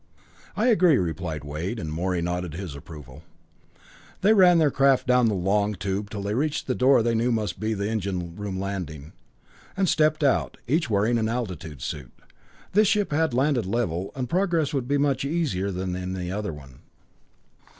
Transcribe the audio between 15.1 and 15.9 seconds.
easier